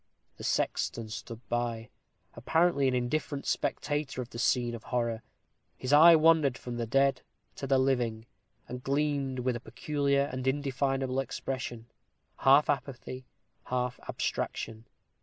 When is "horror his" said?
4.85-5.93